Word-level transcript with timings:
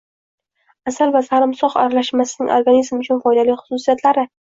Asal 0.91 1.11
va 1.15 1.19
sarimsoq 1.27 1.75
aralashmasining 1.81 2.49
organizm 2.55 3.05
uchun 3.05 3.21
foydali 3.27 3.59
xususiyatlari 3.61 4.25